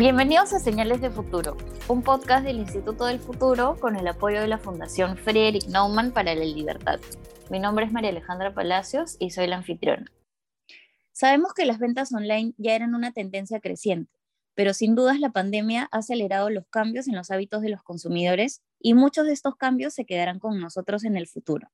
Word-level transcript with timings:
Bienvenidos 0.00 0.54
a 0.54 0.60
Señales 0.60 1.02
de 1.02 1.10
Futuro, 1.10 1.58
un 1.86 2.02
podcast 2.02 2.42
del 2.42 2.56
Instituto 2.56 3.04
del 3.04 3.18
Futuro 3.18 3.76
con 3.78 3.96
el 3.96 4.08
apoyo 4.08 4.40
de 4.40 4.48
la 4.48 4.56
Fundación 4.56 5.18
Frederick 5.18 5.66
Naumann 5.68 6.10
para 6.12 6.34
la 6.34 6.46
Libertad. 6.46 6.98
Mi 7.50 7.58
nombre 7.58 7.84
es 7.84 7.92
María 7.92 8.08
Alejandra 8.08 8.54
Palacios 8.54 9.18
y 9.18 9.28
soy 9.28 9.46
la 9.46 9.56
anfitriona. 9.56 10.10
Sabemos 11.12 11.52
que 11.52 11.66
las 11.66 11.78
ventas 11.78 12.14
online 12.14 12.54
ya 12.56 12.74
eran 12.74 12.94
una 12.94 13.12
tendencia 13.12 13.60
creciente, 13.60 14.10
pero 14.54 14.72
sin 14.72 14.94
dudas 14.94 15.20
la 15.20 15.32
pandemia 15.32 15.86
ha 15.92 15.98
acelerado 15.98 16.48
los 16.48 16.66
cambios 16.68 17.06
en 17.06 17.14
los 17.14 17.30
hábitos 17.30 17.60
de 17.60 17.68
los 17.68 17.82
consumidores 17.82 18.62
y 18.80 18.94
muchos 18.94 19.26
de 19.26 19.34
estos 19.34 19.54
cambios 19.56 19.92
se 19.92 20.06
quedarán 20.06 20.38
con 20.38 20.58
nosotros 20.60 21.04
en 21.04 21.18
el 21.18 21.26
futuro. 21.26 21.68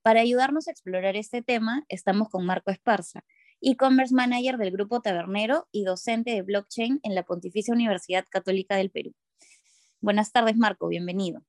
Para 0.00 0.22
ayudarnos 0.22 0.68
a 0.68 0.70
explorar 0.70 1.16
este 1.16 1.42
tema, 1.42 1.84
estamos 1.90 2.30
con 2.30 2.46
Marco 2.46 2.70
Esparza, 2.70 3.24
e-commerce 3.62 4.12
manager 4.14 4.58
del 4.58 4.72
Grupo 4.72 5.00
Tabernero 5.00 5.68
y 5.70 5.84
docente 5.84 6.32
de 6.32 6.42
blockchain 6.42 6.98
en 7.04 7.14
la 7.14 7.22
Pontificia 7.22 7.72
Universidad 7.72 8.26
Católica 8.28 8.76
del 8.76 8.90
Perú. 8.90 9.14
Buenas 10.00 10.32
tardes, 10.32 10.56
Marco, 10.56 10.88
bienvenido. 10.88 11.42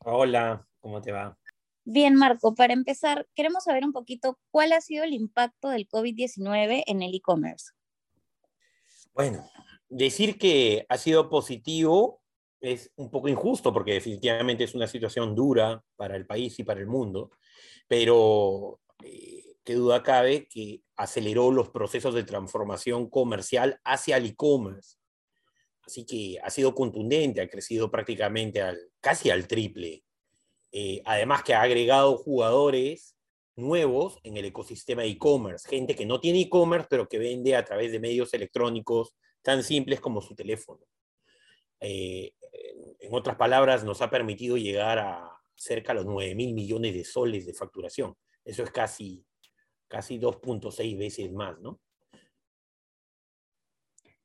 Hola, 0.00 0.66
¿cómo 0.80 1.02
te 1.02 1.12
va? 1.12 1.38
Bien, 1.84 2.14
Marco, 2.14 2.54
para 2.54 2.72
empezar, 2.72 3.28
queremos 3.34 3.64
saber 3.64 3.84
un 3.84 3.92
poquito 3.92 4.38
cuál 4.50 4.72
ha 4.72 4.80
sido 4.80 5.04
el 5.04 5.12
impacto 5.12 5.68
del 5.68 5.86
COVID-19 5.88 6.84
en 6.86 7.02
el 7.02 7.14
e-commerce. 7.14 7.72
Bueno, 9.12 9.46
decir 9.90 10.38
que 10.38 10.86
ha 10.88 10.96
sido 10.96 11.28
positivo 11.28 12.22
es 12.62 12.92
un 12.96 13.10
poco 13.10 13.28
injusto 13.28 13.72
porque 13.72 13.94
definitivamente 13.94 14.64
es 14.64 14.74
una 14.74 14.86
situación 14.86 15.34
dura 15.34 15.84
para 15.96 16.16
el 16.16 16.24
país 16.24 16.58
y 16.60 16.64
para 16.64 16.80
el 16.80 16.86
mundo, 16.86 17.32
pero 17.88 18.80
eh, 19.02 19.56
qué 19.64 19.74
duda 19.74 20.02
cabe 20.02 20.46
que 20.48 20.80
aceleró 21.02 21.50
los 21.50 21.68
procesos 21.68 22.14
de 22.14 22.22
transformación 22.22 23.10
comercial 23.10 23.80
hacia 23.84 24.18
el 24.18 24.26
e-commerce. 24.26 24.98
Así 25.84 26.06
que 26.06 26.38
ha 26.40 26.48
sido 26.48 26.74
contundente, 26.74 27.40
ha 27.40 27.48
crecido 27.48 27.90
prácticamente 27.90 28.62
al, 28.62 28.78
casi 29.00 29.30
al 29.30 29.48
triple. 29.48 30.04
Eh, 30.70 31.02
además 31.04 31.42
que 31.42 31.54
ha 31.54 31.62
agregado 31.62 32.16
jugadores 32.16 33.16
nuevos 33.56 34.18
en 34.22 34.36
el 34.36 34.44
ecosistema 34.44 35.04
e-commerce, 35.04 35.68
gente 35.68 35.96
que 35.96 36.06
no 36.06 36.20
tiene 36.20 36.40
e-commerce, 36.42 36.86
pero 36.88 37.08
que 37.08 37.18
vende 37.18 37.56
a 37.56 37.64
través 37.64 37.90
de 37.90 37.98
medios 37.98 38.32
electrónicos 38.32 39.16
tan 39.42 39.64
simples 39.64 40.00
como 40.00 40.22
su 40.22 40.36
teléfono. 40.36 40.86
Eh, 41.80 42.32
en 43.00 43.12
otras 43.12 43.36
palabras, 43.36 43.82
nos 43.82 44.00
ha 44.02 44.08
permitido 44.08 44.56
llegar 44.56 45.00
a 45.00 45.32
cerca 45.56 45.92
de 45.92 45.96
los 45.96 46.06
9 46.06 46.36
mil 46.36 46.54
millones 46.54 46.94
de 46.94 47.04
soles 47.04 47.44
de 47.44 47.54
facturación. 47.54 48.14
Eso 48.44 48.62
es 48.62 48.70
casi 48.70 49.26
casi 49.92 50.18
2.6 50.18 50.96
veces 50.96 51.30
más, 51.30 51.60
¿no? 51.60 51.78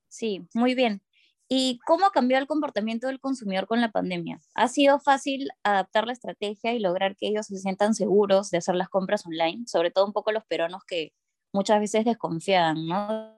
Sí, 0.07 0.47
muy 0.53 0.75
bien. 0.75 1.01
¿Y 1.49 1.79
cómo 1.85 2.09
cambió 2.11 2.37
el 2.37 2.47
comportamiento 2.47 3.07
del 3.07 3.19
consumidor 3.19 3.67
con 3.67 3.81
la 3.81 3.91
pandemia? 3.91 4.39
¿Ha 4.55 4.69
sido 4.69 4.97
fácil 5.01 5.49
adaptar 5.63 6.07
la 6.07 6.13
estrategia 6.13 6.73
y 6.73 6.79
lograr 6.79 7.17
que 7.17 7.27
ellos 7.27 7.47
se 7.47 7.57
sientan 7.57 7.95
seguros 7.95 8.49
de 8.49 8.59
hacer 8.59 8.75
las 8.75 8.87
compras 8.87 9.25
online? 9.25 9.65
Sobre 9.67 9.91
todo 9.91 10.05
un 10.05 10.13
poco 10.13 10.31
los 10.31 10.45
peruanos 10.45 10.83
que 10.87 11.11
muchas 11.51 11.81
veces 11.81 12.05
desconfían, 12.05 12.87
¿no? 12.87 13.37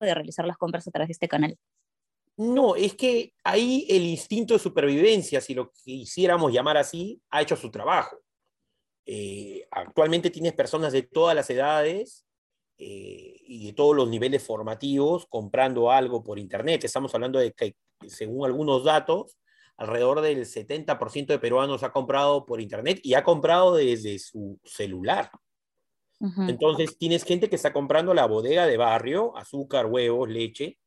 De 0.00 0.12
realizar 0.12 0.44
las 0.46 0.58
compras 0.58 0.88
a 0.88 0.90
través 0.90 1.08
de 1.08 1.12
este 1.12 1.28
canal. 1.28 1.56
No, 2.36 2.74
es 2.74 2.94
que 2.94 3.34
ahí 3.44 3.86
el 3.88 4.02
instinto 4.02 4.54
de 4.54 4.60
supervivencia, 4.60 5.40
si 5.40 5.54
lo 5.54 5.70
quisiéramos 5.72 6.52
llamar 6.52 6.76
así, 6.76 7.22
ha 7.30 7.42
hecho 7.42 7.54
su 7.54 7.70
trabajo. 7.70 8.16
Eh, 9.10 9.66
actualmente 9.70 10.28
tienes 10.28 10.52
personas 10.52 10.92
de 10.92 11.00
todas 11.00 11.34
las 11.34 11.48
edades 11.48 12.26
eh, 12.76 13.36
y 13.40 13.68
de 13.68 13.72
todos 13.72 13.96
los 13.96 14.06
niveles 14.06 14.42
formativos 14.44 15.24
comprando 15.30 15.90
algo 15.90 16.22
por 16.22 16.38
Internet. 16.38 16.84
Estamos 16.84 17.14
hablando 17.14 17.38
de 17.38 17.52
que, 17.52 17.74
según 18.06 18.44
algunos 18.44 18.84
datos, 18.84 19.38
alrededor 19.78 20.20
del 20.20 20.44
70% 20.44 21.26
de 21.28 21.38
peruanos 21.38 21.84
ha 21.84 21.90
comprado 21.90 22.44
por 22.44 22.60
Internet 22.60 23.00
y 23.02 23.14
ha 23.14 23.24
comprado 23.24 23.76
desde 23.76 24.18
su 24.18 24.60
celular. 24.62 25.30
Entonces 26.20 26.98
tienes 26.98 27.24
gente 27.24 27.48
que 27.48 27.56
está 27.56 27.72
comprando 27.72 28.12
la 28.12 28.26
bodega 28.26 28.66
de 28.66 28.76
barrio, 28.76 29.34
azúcar, 29.38 29.86
huevos, 29.86 30.28
leche, 30.28 30.78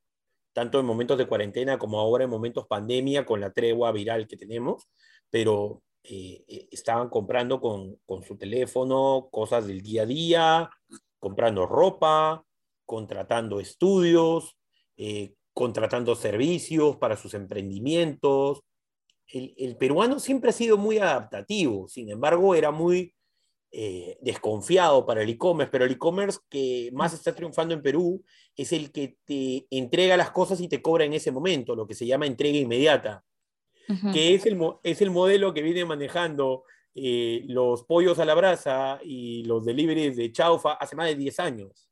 tanto 0.53 0.80
en 0.80 0.86
momentos 0.86 1.18
de 1.18 1.26
cuarentena 1.26 1.80
como 1.80 2.00
ahora 2.00 2.26
en 2.26 2.30
momentos 2.30 2.68
pandemia 2.68 3.26
con 3.26 3.42
la 3.42 3.52
tregua 3.52 3.92
viral 3.92 4.28
que 4.28 4.38
tenemos, 4.38 4.90
pero 5.32 5.82
eh, 6.04 6.44
eh, 6.48 6.68
estaban 6.72 7.10
comprando 7.10 7.62
con, 7.62 7.98
con, 8.08 8.24
su 8.24 8.36
teléfono 8.36 9.30
cosas 9.32 9.68
del 9.68 9.82
día 9.82 10.02
a 10.02 10.06
día, 10.08 10.70
comprando 11.20 11.68
ropa, 11.68 12.44
contratando 12.86 13.60
estudios, 13.60 14.58
eh, 14.98 15.36
contratando 15.54 16.16
servicios 16.16 16.98
para 16.98 17.18
sus 17.18 17.36
emprendimientos. 17.36 18.62
El, 19.28 19.54
el, 19.58 19.78
peruano 19.78 20.20
siempre 20.20 20.50
ha 20.50 20.54
sido 20.54 20.78
muy 20.78 20.98
adaptativo, 20.98 21.88
sin 21.88 22.10
embargo 22.10 22.56
era 22.56 22.72
muy 22.72 23.14
desconfiado 24.20 25.06
para 25.06 25.24
el 25.24 25.30
e-commerce, 25.30 25.72
pero 25.72 25.86
el 25.86 25.94
e-commerce 25.94 26.40
que 26.50 26.90
más 26.92 27.14
está 27.14 27.34
triunfando 27.34 27.74
en 27.74 27.82
Perú 27.82 28.22
es 28.58 28.74
el 28.74 28.92
que 28.92 29.16
te 29.24 29.66
entrega 29.70 30.18
las 30.18 30.32
cosas 30.32 30.60
y 30.60 30.68
te 30.68 30.82
cobra 30.82 31.06
en 31.06 31.14
ese 31.14 31.32
momento, 31.32 31.74
lo 31.74 31.88
que 31.88 31.94
se 31.94 32.06
llama 32.06 32.26
entrega 32.26 32.58
inmediata 32.58 33.24
que 34.13 34.34
es 34.34 34.46
el, 34.46 34.59
es 34.84 35.02
el 35.02 35.12
modelo 35.12 35.53
que 35.53 35.62
viene 35.62 35.85
manejando 35.85 36.63
eh, 36.94 37.44
los 37.47 37.84
pollos 37.84 38.19
a 38.19 38.25
la 38.25 38.34
brasa 38.34 39.00
y 39.03 39.44
los 39.44 39.66
deliveries 39.66 40.18
de 40.18 40.31
chaufa 40.31 40.74
hace 40.74 40.96
más 40.96 41.07
de 41.07 41.16
10 41.16 41.40
años. 41.40 41.90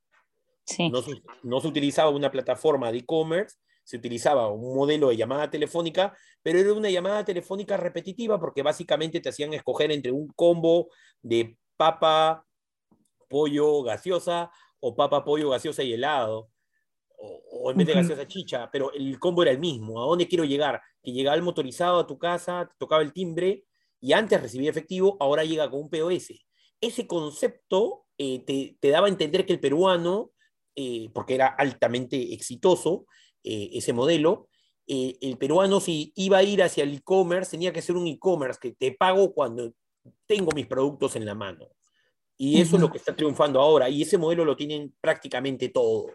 No, 0.77 1.01
se, 1.01 1.21
no 1.43 1.59
se 1.61 1.67
utilizaba 1.67 2.11
una 2.11 2.29
plataforma 2.29 2.91
de 2.91 2.99
e-commerce, 2.99 3.57
se 3.83 3.97
utilizaba 3.97 4.49
un 4.49 4.75
modelo 4.75 5.09
de 5.09 5.17
llamada 5.17 5.49
telefónica, 5.49 6.15
pero 6.43 6.59
era 6.59 6.73
una 6.73 6.91
llamada 6.91 7.25
telefónica 7.25 7.75
repetitiva 7.75 8.39
porque 8.39 8.61
básicamente 8.61 9.19
te 9.19 9.29
hacían 9.29 9.53
escoger 9.53 9.91
entre 9.91 10.11
un 10.11 10.27
combo 10.35 10.89
de 11.23 11.57
papa, 11.75 12.45
pollo, 13.27 13.81
gaseosa 13.81 14.51
o 14.79 14.95
papa, 14.95 15.23
pollo, 15.23 15.49
gaseosa 15.49 15.81
y 15.81 15.93
helado 15.93 16.49
o, 17.19 17.71
en 17.71 17.77
vez 17.77 17.87
de 17.87 17.93
gaseosa 17.93 18.27
chicha, 18.27 18.69
pero 18.71 18.91
el 18.93 19.19
combo 19.19 19.43
era 19.43 19.51
el 19.51 19.59
mismo. 19.59 20.01
¿A 20.01 20.05
dónde 20.05 20.27
quiero 20.27 20.45
llegar? 20.45 20.81
Que 21.03 21.11
llegaba 21.11 21.35
el 21.35 21.43
motorizado 21.43 21.99
a 21.99 22.07
tu 22.07 22.17
casa, 22.17 22.69
tocaba 22.77 23.01
el 23.01 23.13
timbre 23.13 23.65
y 23.99 24.13
antes 24.13 24.41
recibía 24.41 24.69
efectivo, 24.69 25.17
ahora 25.19 25.43
llega 25.43 25.69
con 25.69 25.81
un 25.81 25.89
POS. 25.89 26.33
Ese 26.79 27.07
concepto 27.07 28.05
eh, 28.17 28.77
te, 28.79 28.89
daba 28.89 29.07
a 29.07 29.09
entender 29.09 29.45
que 29.45 29.53
el 29.53 29.59
peruano, 29.59 30.31
eh, 30.75 31.09
porque 31.13 31.35
era 31.35 31.47
altamente 31.47 32.33
exitoso 32.33 33.05
eh, 33.43 33.69
ese 33.73 33.93
modelo, 33.93 34.47
el 34.91 35.37
peruano 35.37 35.79
si 35.79 36.11
iba 36.15 36.39
a 36.39 36.43
ir 36.43 36.63
hacia 36.63 36.83
el 36.83 36.95
e-commerce 36.95 37.51
tenía 37.51 37.71
que 37.71 37.79
ser 37.79 37.95
un 37.95 38.07
e-commerce 38.07 38.57
que 38.59 38.71
te 38.71 38.91
pago 38.91 39.35
cuando 39.35 39.71
tengo 40.25 40.51
mis 40.55 40.65
productos 40.65 41.15
en 41.15 41.27
la 41.27 41.35
mano. 41.35 41.67
Y 42.35 42.59
eso 42.59 42.77
es 42.77 42.81
lo 42.81 42.89
que 42.89 42.97
está 42.97 43.15
triunfando 43.15 43.61
ahora. 43.61 43.87
Y 43.87 44.01
ese 44.01 44.17
modelo 44.17 44.45
lo 44.45 44.55
tienen 44.55 44.95
prácticamente 44.99 45.69
todos 45.69 46.07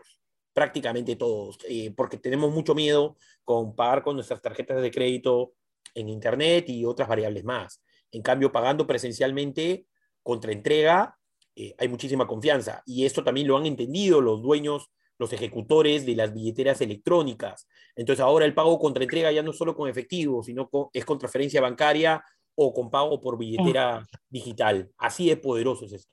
prácticamente 0.54 1.16
todos, 1.16 1.58
eh, 1.68 1.92
porque 1.94 2.16
tenemos 2.16 2.52
mucho 2.52 2.74
miedo 2.74 3.16
con 3.44 3.74
pagar 3.74 4.02
con 4.02 4.14
nuestras 4.14 4.40
tarjetas 4.40 4.80
de 4.80 4.90
crédito 4.90 5.52
en 5.94 6.08
Internet 6.08 6.68
y 6.68 6.84
otras 6.84 7.08
variables 7.08 7.44
más. 7.44 7.82
En 8.10 8.22
cambio, 8.22 8.52
pagando 8.52 8.86
presencialmente 8.86 9.86
contra 10.22 10.52
entrega, 10.52 11.18
eh, 11.56 11.74
hay 11.76 11.88
muchísima 11.88 12.26
confianza. 12.26 12.82
Y 12.86 13.04
esto 13.04 13.22
también 13.22 13.48
lo 13.48 13.56
han 13.56 13.66
entendido 13.66 14.20
los 14.20 14.40
dueños, 14.40 14.90
los 15.18 15.32
ejecutores 15.32 16.06
de 16.06 16.14
las 16.14 16.32
billeteras 16.32 16.80
electrónicas. 16.80 17.68
Entonces 17.96 18.22
ahora 18.22 18.44
el 18.44 18.54
pago 18.54 18.78
contra 18.78 19.02
entrega 19.02 19.30
ya 19.32 19.42
no 19.42 19.50
es 19.50 19.58
solo 19.58 19.74
con 19.74 19.88
efectivo, 19.88 20.42
sino 20.42 20.70
es 20.92 21.04
con 21.04 21.18
transferencia 21.18 21.60
bancaria 21.60 22.24
o 22.56 22.72
con 22.72 22.90
pago 22.90 23.20
por 23.20 23.36
billetera 23.36 24.06
digital. 24.28 24.90
Así 24.96 25.28
de 25.28 25.36
poderoso 25.36 25.86
es 25.86 25.92
esto. 25.92 26.12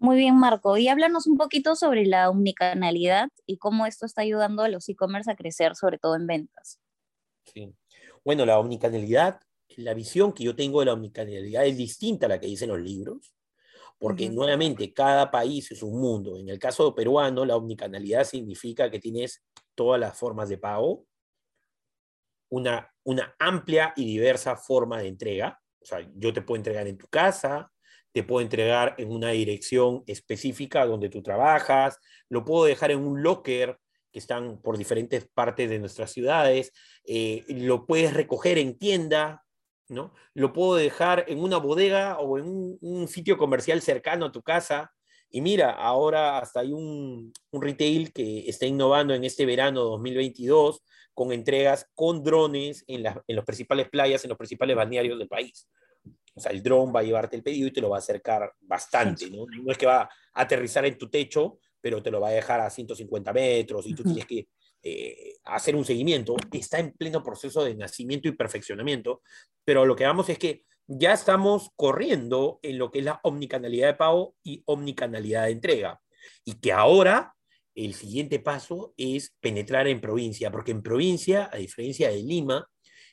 Muy 0.00 0.16
bien, 0.16 0.38
Marco. 0.38 0.78
Y 0.78 0.88
háblanos 0.88 1.26
un 1.26 1.36
poquito 1.36 1.76
sobre 1.76 2.06
la 2.06 2.30
omnicanalidad 2.30 3.28
y 3.44 3.58
cómo 3.58 3.84
esto 3.84 4.06
está 4.06 4.22
ayudando 4.22 4.62
a 4.62 4.68
los 4.70 4.88
e-commerce 4.88 5.30
a 5.30 5.36
crecer, 5.36 5.76
sobre 5.76 5.98
todo 5.98 6.16
en 6.16 6.26
ventas. 6.26 6.80
Sí. 7.44 7.74
Bueno, 8.24 8.46
la 8.46 8.58
omnicanalidad, 8.58 9.40
la 9.76 9.92
visión 9.92 10.32
que 10.32 10.44
yo 10.44 10.56
tengo 10.56 10.80
de 10.80 10.86
la 10.86 10.94
omnicanalidad 10.94 11.66
es 11.66 11.76
distinta 11.76 12.24
a 12.24 12.28
la 12.30 12.40
que 12.40 12.46
dicen 12.46 12.70
los 12.70 12.80
libros, 12.80 13.34
porque 13.98 14.30
nuevamente 14.30 14.94
cada 14.94 15.30
país 15.30 15.70
es 15.70 15.82
un 15.82 16.00
mundo. 16.00 16.38
En 16.38 16.48
el 16.48 16.58
caso 16.58 16.94
peruano, 16.94 17.44
la 17.44 17.56
omnicanalidad 17.56 18.24
significa 18.24 18.90
que 18.90 19.00
tienes 19.00 19.44
todas 19.74 20.00
las 20.00 20.16
formas 20.16 20.48
de 20.48 20.56
pago, 20.56 21.04
una, 22.48 22.90
una 23.04 23.34
amplia 23.38 23.92
y 23.96 24.06
diversa 24.06 24.56
forma 24.56 24.98
de 25.02 25.08
entrega. 25.08 25.60
O 25.78 25.84
sea, 25.84 26.10
yo 26.14 26.32
te 26.32 26.40
puedo 26.40 26.56
entregar 26.56 26.86
en 26.86 26.96
tu 26.96 27.06
casa, 27.08 27.70
te 28.12 28.22
puedo 28.22 28.40
entregar 28.40 28.94
en 28.98 29.10
una 29.10 29.30
dirección 29.30 30.02
específica 30.06 30.86
donde 30.86 31.08
tú 31.08 31.22
trabajas, 31.22 31.98
lo 32.28 32.44
puedo 32.44 32.64
dejar 32.64 32.90
en 32.90 33.00
un 33.00 33.22
locker 33.22 33.78
que 34.12 34.18
están 34.18 34.60
por 34.60 34.76
diferentes 34.76 35.28
partes 35.28 35.70
de 35.70 35.78
nuestras 35.78 36.10
ciudades, 36.10 36.72
eh, 37.04 37.44
lo 37.48 37.86
puedes 37.86 38.12
recoger 38.12 38.58
en 38.58 38.76
tienda, 38.76 39.44
¿no? 39.88 40.14
Lo 40.34 40.52
puedo 40.52 40.76
dejar 40.76 41.24
en 41.28 41.40
una 41.40 41.58
bodega 41.58 42.18
o 42.18 42.38
en 42.38 42.78
un, 42.80 43.08
sitio 43.08 43.38
comercial 43.38 43.80
cercano 43.82 44.26
a 44.26 44.32
tu 44.32 44.42
casa 44.42 44.92
Y 45.32 45.40
mira, 45.40 45.70
ahora 45.70 46.38
hasta 46.38 46.60
hay 46.60 46.72
un, 46.72 47.32
un 47.52 47.62
retail 47.62 48.12
que 48.12 48.48
está 48.48 48.66
innovando 48.66 49.14
en 49.14 49.24
este 49.24 49.46
verano 49.46 49.82
2022 49.82 50.82
con 51.14 51.32
entregas 51.32 51.86
con 51.94 52.22
drones 52.24 52.84
en, 52.88 53.04
la, 53.04 53.22
en 53.26 53.36
las 53.36 53.44
principales 53.44 53.88
playas, 53.88 54.24
en 54.24 54.30
los 54.30 54.38
principales 54.38 54.74
balnearios 54.74 55.18
del 55.18 55.28
país. 55.28 55.68
O 56.34 56.40
sea, 56.40 56.52
el 56.52 56.62
dron 56.62 56.92
va 56.94 57.00
a 57.00 57.02
llevarte 57.02 57.36
el 57.36 57.42
pedido 57.42 57.68
y 57.68 57.72
te 57.72 57.80
lo 57.80 57.90
va 57.90 57.96
a 57.96 58.00
acercar 58.00 58.52
bastante, 58.60 59.30
¿no? 59.30 59.46
No 59.46 59.72
es 59.72 59.78
que 59.78 59.86
va 59.86 60.02
a 60.02 60.10
aterrizar 60.34 60.84
en 60.86 60.96
tu 60.96 61.08
techo, 61.08 61.58
pero 61.80 62.02
te 62.02 62.10
lo 62.10 62.20
va 62.20 62.28
a 62.28 62.32
dejar 62.32 62.60
a 62.60 62.70
150 62.70 63.32
metros 63.32 63.86
y 63.86 63.94
tú 63.94 64.02
tienes 64.04 64.26
que 64.26 64.48
eh, 64.82 65.34
hacer 65.44 65.76
un 65.76 65.84
seguimiento. 65.84 66.36
Está 66.52 66.78
en 66.78 66.92
pleno 66.92 67.22
proceso 67.22 67.64
de 67.64 67.74
nacimiento 67.74 68.28
y 68.28 68.32
perfeccionamiento, 68.32 69.22
pero 69.64 69.84
lo 69.84 69.96
que 69.96 70.04
vamos 70.04 70.28
es 70.28 70.38
que 70.38 70.64
ya 70.86 71.12
estamos 71.12 71.70
corriendo 71.76 72.58
en 72.62 72.78
lo 72.78 72.90
que 72.90 72.98
es 73.00 73.04
la 73.04 73.20
omnicanalidad 73.22 73.88
de 73.88 73.94
pago 73.94 74.34
y 74.42 74.62
omnicanalidad 74.66 75.44
de 75.44 75.52
entrega. 75.52 76.00
Y 76.44 76.54
que 76.54 76.72
ahora 76.72 77.34
el 77.74 77.94
siguiente 77.94 78.40
paso 78.40 78.92
es 78.96 79.36
penetrar 79.40 79.86
en 79.86 80.00
provincia, 80.00 80.50
porque 80.50 80.72
en 80.72 80.82
provincia, 80.82 81.48
a 81.52 81.56
diferencia 81.56 82.10
de 82.10 82.22
Lima, 82.22 82.68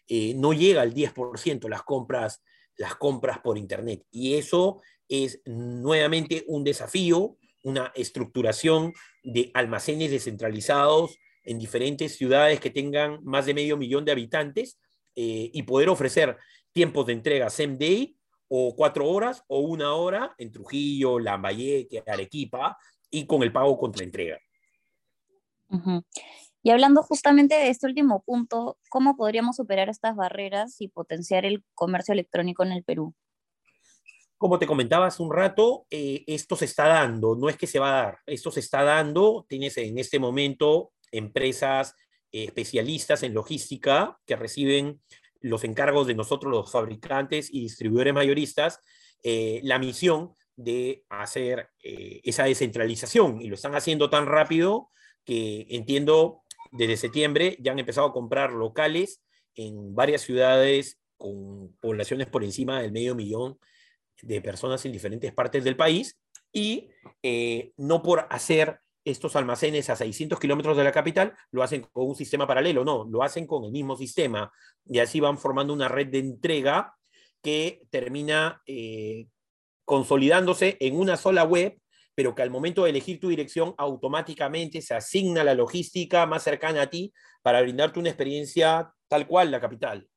eh, 0.07 0.33
no 0.35 0.53
llega 0.53 0.81
al 0.81 0.93
10% 0.93 1.69
las 1.69 1.83
compras, 1.83 2.41
las 2.77 2.95
compras 2.95 3.39
por 3.39 3.57
Internet. 3.57 4.05
Y 4.11 4.35
eso 4.35 4.81
es 5.09 5.41
nuevamente 5.45 6.43
un 6.47 6.63
desafío, 6.63 7.37
una 7.63 7.91
estructuración 7.95 8.93
de 9.23 9.51
almacenes 9.53 10.11
descentralizados 10.11 11.17
en 11.43 11.59
diferentes 11.59 12.15
ciudades 12.15 12.59
que 12.59 12.69
tengan 12.69 13.23
más 13.23 13.45
de 13.45 13.53
medio 13.53 13.77
millón 13.77 14.05
de 14.05 14.11
habitantes 14.11 14.79
eh, 15.15 15.49
y 15.51 15.63
poder 15.63 15.89
ofrecer 15.89 16.37
tiempos 16.71 17.07
de 17.07 17.13
entrega 17.13 17.49
same 17.49 17.77
day 17.77 18.17
o 18.49 18.75
cuatro 18.75 19.09
horas 19.09 19.43
o 19.47 19.59
una 19.59 19.93
hora 19.93 20.35
en 20.37 20.51
Trujillo, 20.51 21.19
Lambayeque, 21.19 22.03
Arequipa 22.05 22.77
y 23.09 23.25
con 23.25 23.43
el 23.43 23.51
pago 23.51 23.77
contra 23.77 24.03
entrega. 24.03 24.39
Y 26.67 26.69
hablando 26.69 27.01
justamente 27.01 27.55
de 27.55 27.69
este 27.69 27.87
último 27.87 28.23
punto, 28.25 28.77
¿cómo 28.89 29.15
podríamos 29.15 29.55
superar 29.55 29.87
estas 29.87 30.17
barreras 30.17 30.81
y 30.81 30.89
potenciar 30.89 31.45
el 31.45 31.63
comercio 31.73 32.11
electrónico 32.11 32.61
en 32.61 32.73
el 32.73 32.83
Perú? 32.83 33.15
Como 34.37 34.59
te 34.59 34.67
comentaba 34.67 35.05
hace 35.05 35.23
un 35.23 35.31
rato, 35.31 35.87
eh, 35.89 36.25
esto 36.27 36.57
se 36.57 36.65
está 36.65 36.87
dando, 36.87 37.37
no 37.37 37.47
es 37.47 37.55
que 37.55 37.67
se 37.67 37.79
va 37.79 37.87
a 37.91 38.03
dar, 38.03 38.19
esto 38.25 38.51
se 38.51 38.59
está 38.59 38.83
dando. 38.83 39.45
Tienes 39.47 39.77
en 39.77 39.97
este 39.97 40.19
momento 40.19 40.91
empresas 41.09 41.95
eh, 42.33 42.43
especialistas 42.43 43.23
en 43.23 43.33
logística 43.33 44.19
que 44.25 44.35
reciben 44.35 44.99
los 45.39 45.63
encargos 45.63 46.05
de 46.05 46.15
nosotros, 46.15 46.51
los 46.51 46.69
fabricantes 46.69 47.47
y 47.49 47.61
distribuidores 47.61 48.13
mayoristas, 48.13 48.81
eh, 49.23 49.61
la 49.63 49.79
misión 49.79 50.33
de 50.57 51.05
hacer 51.07 51.69
esa 51.79 52.43
descentralización. 52.43 53.41
Y 53.41 53.47
lo 53.47 53.55
están 53.55 53.73
haciendo 53.73 54.09
tan 54.09 54.25
rápido 54.25 54.89
que 55.23 55.65
entiendo 55.69 56.43
desde 56.71 56.97
septiembre 56.97 57.57
ya 57.59 57.71
han 57.71 57.79
empezado 57.79 58.07
a 58.07 58.13
comprar 58.13 58.51
locales 58.51 59.21
en 59.55 59.95
varias 59.95 60.21
ciudades 60.21 60.99
con 61.17 61.75
poblaciones 61.79 62.27
por 62.27 62.43
encima 62.43 62.81
del 62.81 62.91
medio 62.91 63.15
millón 63.15 63.57
de 64.21 64.41
personas 64.41 64.85
en 64.85 64.91
diferentes 64.91 65.33
partes 65.33 65.63
del 65.63 65.75
país. 65.75 66.17
Y 66.51 66.89
eh, 67.23 67.71
no 67.77 68.01
por 68.01 68.27
hacer 68.29 68.79
estos 69.03 69.35
almacenes 69.35 69.89
a 69.89 69.95
600 69.95 70.39
kilómetros 70.39 70.75
de 70.75 70.83
la 70.83 70.91
capital 70.91 71.33
lo 71.51 71.63
hacen 71.63 71.87
con 71.93 72.07
un 72.07 72.15
sistema 72.15 72.45
paralelo, 72.45 72.83
no, 72.83 73.05
lo 73.09 73.23
hacen 73.23 73.47
con 73.47 73.63
el 73.63 73.71
mismo 73.71 73.95
sistema. 73.95 74.51
Y 74.85 74.99
así 74.99 75.19
van 75.19 75.37
formando 75.37 75.73
una 75.73 75.87
red 75.87 76.07
de 76.07 76.19
entrega 76.19 76.93
que 77.41 77.83
termina 77.89 78.61
eh, 78.65 79.27
consolidándose 79.85 80.75
en 80.81 80.97
una 80.97 81.15
sola 81.15 81.45
web, 81.45 81.79
pero 82.17 82.33
que 82.33 82.41
al 82.41 82.49
momento 82.49 82.83
de 82.83 82.89
elegir 82.89 83.19
tu 83.19 83.29
dirección 83.29 83.75
automáticamente 83.77 84.81
se 84.81 84.95
asigna 84.95 85.43
la 85.43 85.53
logística 85.53 86.25
más 86.25 86.41
cercana 86.41 86.81
a 86.81 86.89
ti 86.89 87.13
para 87.43 87.61
brindarte 87.61 87.99
una 87.99 88.09
experiencia 88.09 88.91
tal 89.07 89.27
cual 89.27 89.51
la 89.51 89.61
capital. 89.61 90.09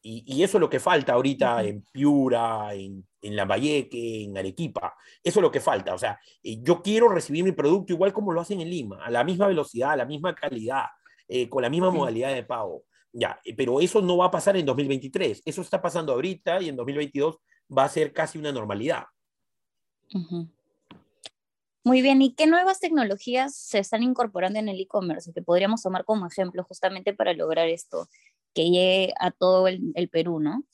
Y, 0.00 0.42
eso 0.42 0.56
es 0.56 0.60
lo 0.60 0.70
que 0.70 0.80
falta 0.80 1.12
ahorita 1.12 1.62
en 1.62 1.82
Piura, 1.92 2.72
en, 2.72 3.06
en 3.20 3.36
Lambayeque, 3.36 4.24
en 4.24 4.38
Arequipa. 4.38 4.94
Eso 5.22 5.40
es 5.40 5.42
lo 5.42 5.50
que 5.50 5.60
falta. 5.60 5.92
O 5.92 5.98
sea, 5.98 6.18
eh, 6.42 6.62
yo 6.62 6.80
quiero 6.80 7.10
recibir 7.10 7.44
mi 7.44 7.52
producto 7.52 7.92
igual 7.92 8.14
como 8.14 8.32
lo 8.32 8.40
hacen 8.40 8.62
en 8.62 8.70
Lima, 8.70 9.04
a 9.04 9.10
la 9.10 9.22
misma 9.22 9.46
velocidad, 9.46 9.90
a 9.90 9.96
la 9.96 10.06
misma 10.06 10.34
calidad, 10.34 10.84
eh, 11.28 11.50
con 11.50 11.60
la 11.60 11.68
misma 11.68 11.90
modalidad 11.90 12.32
de 12.32 12.44
pago. 12.44 12.84
Ya, 13.12 13.38
eh, 13.44 13.54
pero 13.54 13.80
eso 13.80 14.00
no 14.00 14.16
va 14.16 14.26
a 14.26 14.30
pasar 14.30 14.56
en 14.56 14.64
2023. 14.64 15.42
Eso 15.44 15.60
está 15.60 15.82
pasando 15.82 16.14
ahorita 16.14 16.62
y 16.62 16.70
en 16.70 16.76
2022 16.76 17.36
va 17.76 17.84
a 17.84 17.88
ser 17.90 18.14
casi 18.14 18.38
una 18.38 18.50
normalidad. 18.50 19.04
Muy 21.84 22.02
bien, 22.02 22.22
¿y 22.22 22.34
qué 22.34 22.46
nuevas 22.46 22.80
tecnologías 22.80 23.54
se 23.56 23.78
están 23.78 24.02
incorporando 24.02 24.58
en 24.58 24.68
el 24.68 24.80
e-commerce 24.80 25.32
que 25.32 25.42
podríamos 25.42 25.82
tomar 25.82 26.04
como 26.04 26.26
ejemplo 26.26 26.64
justamente 26.64 27.12
para 27.12 27.34
lograr 27.34 27.68
esto? 27.68 28.08
que 28.54 28.70
llegue 28.70 29.12
a 29.18 29.30
todo 29.32 29.68
el, 29.68 30.08
Perú, 30.10 30.40
¿no? 30.40 30.64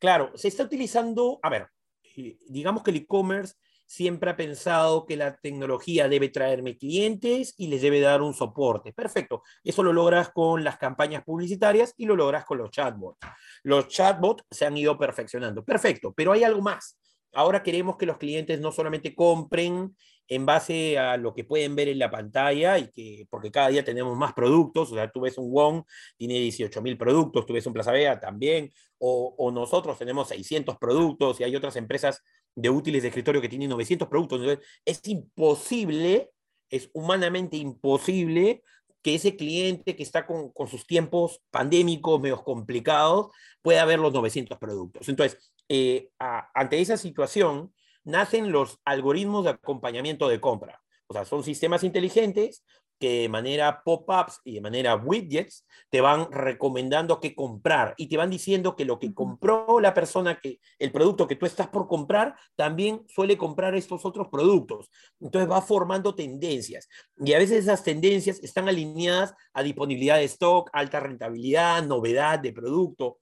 Claro, 0.00 0.32
se 0.34 0.48
está 0.48 0.64
utilizando, 0.64 1.38
a 1.42 1.50
ver, 1.50 1.68
eh, 2.16 2.38
digamos 2.48 2.82
que 2.82 2.90
el 2.90 2.96
e-commerce 2.96 3.54
siempre 3.88 4.30
ha 4.30 4.36
pensado 4.36 5.06
que 5.06 5.16
la 5.16 5.36
tecnología 5.36 6.08
debe 6.08 6.28
traerme 6.28 6.76
clientes 6.76 7.54
y 7.56 7.68
les 7.68 7.82
debe 7.82 8.00
dar 8.00 8.20
un 8.20 8.34
soporte. 8.34 8.92
Perfecto. 8.92 9.42
Eso 9.62 9.84
lo 9.84 9.92
logras 9.92 10.30
con 10.30 10.64
las 10.64 10.76
campañas 10.76 11.22
publicitarias 11.22 11.94
y 11.96 12.06
lo 12.06 12.16
logras 12.16 12.44
con 12.44 12.58
los 12.58 12.70
chatbots. 12.70 13.18
Los 13.62 13.86
chatbots 13.86 14.44
se 14.50 14.66
han 14.66 14.76
ido 14.76 14.98
perfeccionando. 14.98 15.64
Perfecto, 15.64 16.12
pero 16.12 16.32
hay 16.32 16.42
algo 16.42 16.62
más. 16.62 16.98
Ahora 17.32 17.62
queremos 17.62 17.96
que 17.96 18.06
los 18.06 18.16
clientes 18.16 18.58
no 18.60 18.72
solamente 18.72 19.14
compren 19.14 19.94
en 20.28 20.46
base 20.46 20.98
a 20.98 21.16
lo 21.16 21.34
que 21.34 21.44
pueden 21.44 21.76
ver 21.76 21.88
en 21.88 21.98
la 21.98 22.10
pantalla 22.10 22.78
y 22.78 22.90
que, 22.90 23.26
porque 23.30 23.50
cada 23.50 23.68
día 23.68 23.84
tenemos 23.84 24.16
más 24.16 24.32
productos, 24.32 24.92
o 24.92 24.94
sea, 24.94 25.10
tú 25.10 25.20
ves 25.20 25.38
un 25.38 25.50
Wong, 25.52 25.84
tiene 26.16 26.34
18 26.34 26.82
mil 26.82 26.98
productos, 26.98 27.46
tú 27.46 27.52
ves 27.52 27.66
un 27.66 27.72
Plaza 27.72 27.92
Vea 27.92 28.18
también, 28.18 28.72
o, 28.98 29.50
nosotros 29.52 29.98
tenemos 29.98 30.28
600 30.28 30.78
productos 30.78 31.40
y 31.40 31.44
hay 31.44 31.54
otras 31.54 31.76
empresas 31.76 32.22
de 32.54 32.70
útiles 32.70 33.02
de 33.02 33.08
escritorio 33.08 33.40
que 33.40 33.48
tienen 33.48 33.68
900 33.68 34.08
productos. 34.08 34.40
Entonces, 34.40 34.66
es 34.84 35.00
imposible, 35.06 36.30
es 36.70 36.90
humanamente 36.92 37.56
imposible 37.56 38.62
que 39.02 39.14
ese 39.14 39.36
cliente 39.36 39.94
que 39.94 40.02
está 40.02 40.26
con, 40.26 40.50
con 40.50 40.66
sus 40.66 40.86
tiempos 40.86 41.42
pandémicos, 41.50 42.20
medio 42.20 42.42
complicados, 42.42 43.28
pueda 43.62 43.84
ver 43.84 43.98
los 43.98 44.12
900 44.12 44.58
productos. 44.58 45.08
Entonces, 45.08 45.52
eh, 45.68 46.10
ante 46.18 46.80
esa 46.80 46.96
situación, 46.96 47.72
nacen 48.06 48.52
los 48.52 48.80
algoritmos 48.84 49.44
de 49.44 49.50
acompañamiento 49.50 50.28
de 50.28 50.40
compra. 50.40 50.80
O 51.08 51.12
sea, 51.12 51.24
son 51.24 51.44
sistemas 51.44 51.84
inteligentes 51.84 52.64
que 52.98 53.22
de 53.22 53.28
manera 53.28 53.82
pop-ups 53.84 54.40
y 54.44 54.54
de 54.54 54.60
manera 54.60 54.96
widgets 54.96 55.66
te 55.90 56.00
van 56.00 56.30
recomendando 56.32 57.20
qué 57.20 57.34
comprar 57.34 57.94
y 57.98 58.08
te 58.08 58.16
van 58.16 58.30
diciendo 58.30 58.74
que 58.74 58.84
lo 58.84 58.98
que 58.98 59.12
compró 59.12 59.80
la 59.80 59.92
persona, 59.92 60.40
que 60.40 60.60
el 60.78 60.92
producto 60.92 61.26
que 61.26 61.36
tú 61.36 61.44
estás 61.44 61.68
por 61.68 61.88
comprar, 61.88 62.36
también 62.54 63.04
suele 63.06 63.36
comprar 63.36 63.74
estos 63.74 64.06
otros 64.06 64.28
productos. 64.28 64.90
Entonces 65.20 65.50
va 65.50 65.60
formando 65.60 66.14
tendencias 66.14 66.88
y 67.18 67.34
a 67.34 67.38
veces 67.38 67.64
esas 67.64 67.84
tendencias 67.84 68.42
están 68.42 68.68
alineadas 68.68 69.34
a 69.52 69.62
disponibilidad 69.62 70.16
de 70.16 70.24
stock, 70.24 70.70
alta 70.72 71.00
rentabilidad, 71.00 71.82
novedad 71.84 72.38
de 72.38 72.52
producto. 72.52 73.18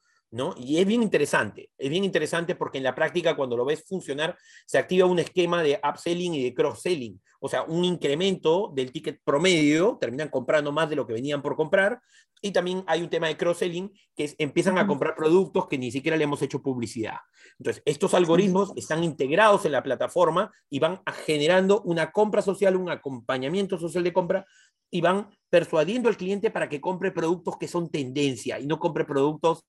Y 0.57 0.79
es 0.79 0.87
bien 0.87 1.03
interesante, 1.03 1.71
es 1.79 1.89
bien 1.89 2.03
interesante 2.03 2.57
porque 2.57 2.79
en 2.79 2.85
la 2.85 2.95
práctica 2.95 3.37
cuando 3.37 3.57
lo 3.57 3.65
ves 3.65 3.85
funcionar 3.87 4.37
se 4.67 4.79
activa 4.79 5.07
un 5.07 5.21
esquema 5.21 5.63
de 5.63 5.81
upselling 5.89 6.35
y 6.35 6.43
de 6.43 6.55
cross-selling, 6.55 7.21
o 7.39 7.49
sea, 7.49 7.63
un 7.63 7.85
incremento 7.85 8.73
del 8.75 8.91
ticket 8.91 9.21
promedio, 9.25 9.97
terminan 10.01 10.29
comprando 10.29 10.73
más 10.73 10.91
de 10.91 10.97
lo 10.97 11.07
que 11.07 11.13
venían 11.13 11.41
por 11.41 11.55
comprar, 11.55 12.01
y 12.43 12.51
también 12.51 12.83
hay 12.89 13.03
un 13.03 13.09
tema 13.09 13.29
de 13.29 13.37
cross-selling 13.37 13.93
que 14.17 14.25
es, 14.25 14.35
empiezan 14.39 14.77
a 14.79 14.87
comprar 14.89 15.15
productos 15.15 15.69
que 15.69 15.79
ni 15.79 15.93
siquiera 15.93 16.17
le 16.17 16.25
hemos 16.25 16.43
hecho 16.43 16.61
publicidad. 16.61 17.19
Entonces, 17.59 17.83
estos 17.87 18.13
algoritmos 18.13 18.73
están 18.75 19.05
integrados 19.05 19.65
en 19.67 19.73
la 19.73 19.85
plataforma 19.85 20.51
y 20.69 20.81
van 20.81 21.01
generando 21.25 21.81
una 21.83 22.11
compra 22.11 22.43
social, 22.43 22.77
un 22.77 22.91
acompañamiento 22.91 23.79
social 23.79 24.03
de 24.03 24.13
compra 24.13 24.47
y 24.91 25.01
van 25.01 25.29
persuadiendo 25.49 26.09
al 26.09 26.17
cliente 26.17 26.51
para 26.51 26.69
que 26.69 26.81
compre 26.81 27.13
productos 27.13 27.57
que 27.57 27.69
son 27.69 27.89
tendencia 27.89 28.59
y 28.59 28.67
no 28.67 28.79
compre 28.79 29.05
productos 29.05 29.65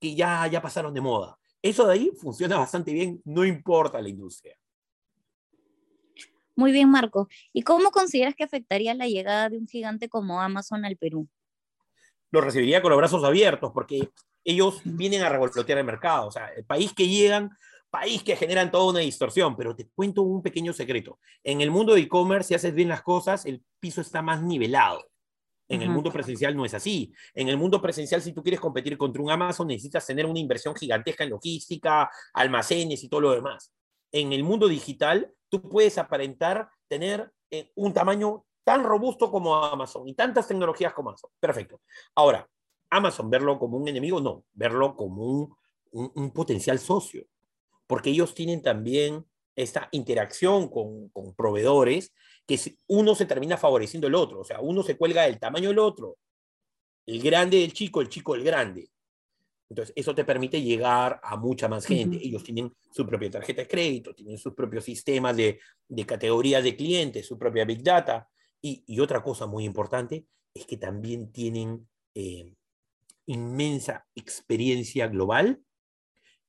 que 0.00 0.14
ya, 0.14 0.46
ya 0.46 0.62
pasaron 0.62 0.94
de 0.94 1.00
moda. 1.00 1.38
Eso 1.62 1.86
de 1.86 1.94
ahí 1.94 2.12
funciona 2.20 2.56
bastante 2.58 2.92
bien, 2.92 3.20
no 3.24 3.44
importa 3.44 4.00
la 4.00 4.08
industria. 4.08 4.56
Muy 6.58 6.72
bien, 6.72 6.90
Marco. 6.90 7.28
¿Y 7.52 7.62
cómo 7.62 7.92
consideras 7.92 8.34
que 8.34 8.42
afectaría 8.42 8.92
la 8.92 9.06
llegada 9.06 9.48
de 9.48 9.58
un 9.58 9.68
gigante 9.68 10.08
como 10.08 10.40
Amazon 10.40 10.84
al 10.84 10.96
Perú? 10.96 11.28
Lo 12.32 12.40
recibiría 12.40 12.82
con 12.82 12.90
los 12.90 12.98
brazos 12.98 13.22
abiertos, 13.22 13.70
porque 13.72 14.10
ellos 14.42 14.80
vienen 14.82 15.22
a 15.22 15.28
revolotear 15.28 15.78
el 15.78 15.84
mercado. 15.84 16.26
O 16.26 16.32
sea, 16.32 16.48
el 16.48 16.64
país 16.64 16.92
que 16.92 17.06
llegan, 17.06 17.50
país 17.90 18.24
que 18.24 18.34
generan 18.34 18.72
toda 18.72 18.90
una 18.90 18.98
distorsión. 18.98 19.56
Pero 19.56 19.76
te 19.76 19.88
cuento 19.88 20.22
un 20.22 20.42
pequeño 20.42 20.72
secreto. 20.72 21.20
En 21.44 21.60
el 21.60 21.70
mundo 21.70 21.94
de 21.94 22.00
e-commerce, 22.00 22.48
si 22.48 22.54
haces 22.54 22.74
bien 22.74 22.88
las 22.88 23.02
cosas, 23.02 23.46
el 23.46 23.62
piso 23.78 24.00
está 24.00 24.20
más 24.20 24.42
nivelado. 24.42 25.07
En 25.68 25.82
el 25.82 25.90
mundo 25.90 26.10
presencial 26.10 26.56
no 26.56 26.64
es 26.64 26.72
así. 26.72 27.12
En 27.34 27.48
el 27.48 27.58
mundo 27.58 27.80
presencial, 27.80 28.22
si 28.22 28.32
tú 28.32 28.42
quieres 28.42 28.60
competir 28.60 28.96
contra 28.96 29.22
un 29.22 29.30
Amazon, 29.30 29.66
necesitas 29.66 30.06
tener 30.06 30.24
una 30.24 30.38
inversión 30.38 30.74
gigantesca 30.74 31.24
en 31.24 31.30
logística, 31.30 32.10
almacenes 32.32 33.04
y 33.04 33.08
todo 33.08 33.20
lo 33.20 33.32
demás. 33.32 33.72
en 34.10 34.32
el 34.32 34.42
mundo 34.42 34.68
digital, 34.68 35.30
tú 35.50 35.60
puedes 35.60 35.98
aparentar 35.98 36.70
tener 36.88 37.30
eh, 37.50 37.70
un 37.74 37.92
tamaño 37.92 38.46
tan 38.64 38.84
robusto 38.84 39.30
como 39.30 39.54
Amazon 39.56 40.08
y 40.08 40.14
tantas 40.14 40.48
tecnologías 40.48 40.92
como 40.94 41.10
Amazon. 41.10 41.30
Perfecto. 41.40 41.80
Ahora, 42.14 42.48
Amazon, 42.90 43.30
verlo 43.30 43.58
como 43.58 43.76
un 43.76 43.88
enemigo, 43.88 44.20
no, 44.20 44.44
verlo 44.52 44.96
como 44.96 45.22
un, 45.24 45.56
un, 45.92 46.30
potencial 46.32 46.78
socio, 46.78 47.26
porque 47.86 48.10
ellos 48.10 48.34
tienen 48.34 48.62
también 48.62 49.26
esta 49.58 49.88
interacción 49.92 50.68
con, 50.68 51.08
con 51.08 51.34
proveedores 51.34 52.12
que 52.46 52.58
uno 52.86 53.14
se 53.14 53.26
termina 53.26 53.56
favoreciendo 53.56 54.06
el 54.06 54.14
otro, 54.14 54.40
o 54.40 54.44
sea, 54.44 54.60
uno 54.60 54.82
se 54.82 54.96
cuelga 54.96 55.24
del 55.24 55.38
tamaño 55.38 55.68
del 55.68 55.78
otro, 55.78 56.16
el 57.06 57.20
grande 57.22 57.58
del 57.58 57.72
chico, 57.72 58.00
el 58.00 58.08
chico 58.08 58.34
del 58.34 58.44
grande. 58.44 58.90
Entonces, 59.70 59.92
eso 59.96 60.14
te 60.14 60.24
permite 60.24 60.62
llegar 60.62 61.20
a 61.22 61.36
mucha 61.36 61.68
más 61.68 61.84
gente. 61.84 62.18
Ellos 62.22 62.42
tienen 62.42 62.72
su 62.90 63.06
propia 63.06 63.30
tarjeta 63.30 63.62
de 63.62 63.68
crédito, 63.68 64.14
tienen 64.14 64.38
sus 64.38 64.54
propios 64.54 64.84
sistemas 64.84 65.36
de, 65.36 65.60
de 65.88 66.06
categorías 66.06 66.64
de 66.64 66.74
clientes, 66.74 67.26
su 67.26 67.38
propia 67.38 67.66
Big 67.66 67.82
Data. 67.82 68.28
Y, 68.62 68.82
y, 68.86 69.00
otra 69.00 69.22
cosa 69.22 69.46
muy 69.46 69.64
importante 69.64 70.26
es 70.54 70.64
que 70.64 70.78
también 70.78 71.30
tienen 71.32 71.86
eh, 72.14 72.54
inmensa 73.26 74.06
experiencia 74.14 75.06
global 75.06 75.60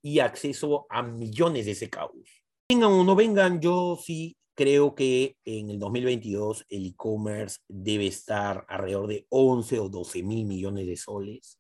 y 0.02 0.20
acceso 0.20 0.88
a 0.90 1.04
millones 1.04 1.66
de 1.66 1.76
SKUs. 1.76 2.44
Vengan 2.72 2.92
o 2.92 3.04
no 3.04 3.16
vengan, 3.16 3.60
yo 3.60 3.98
sí 4.00 4.38
creo 4.54 4.94
que 4.94 5.36
en 5.44 5.72
el 5.72 5.80
2022 5.80 6.68
el 6.70 6.86
e-commerce 6.86 7.58
debe 7.68 8.06
estar 8.06 8.64
alrededor 8.70 9.08
de 9.08 9.26
11 9.30 9.80
o 9.80 9.90
12 9.90 10.22
mil 10.22 10.46
millones 10.46 10.86
de 10.86 10.96
soles. 10.96 11.60